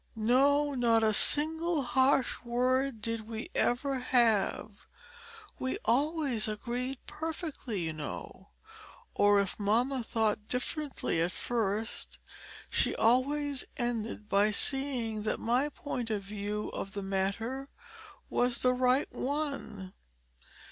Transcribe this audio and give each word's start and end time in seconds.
"No, 0.15 0.73
not 0.73 1.03
a 1.03 1.13
single 1.13 1.83
harsh 1.83 2.39
word 2.43 3.01
did 3.03 3.27
we 3.27 3.49
ever 3.53 3.99
have. 3.99 4.87
We 5.59 5.77
always 5.85 6.47
agreed 6.47 6.97
perfectly, 7.05 7.81
you 7.81 7.93
know; 7.93 8.49
or 9.13 9.39
if 9.39 9.59
mamma 9.59 10.01
thought 10.01 10.47
differently 10.47 11.21
at 11.21 11.31
first 11.31 12.17
she 12.71 12.95
always 12.95 13.63
ended 13.77 14.27
by 14.27 14.49
seeing 14.49 15.21
that 15.21 15.39
my 15.39 15.69
view 15.69 16.69
of 16.69 16.93
the 16.93 17.03
matter 17.03 17.69
was 18.27 18.61
the 18.61 18.73
right 18.73 19.11
one. 19.11 19.93